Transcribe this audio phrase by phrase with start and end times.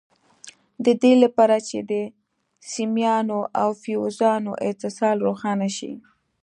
[0.85, 1.93] د دې لپاره چې د
[2.71, 5.93] سیمانو او فیوزونو اتصال روښانه شي.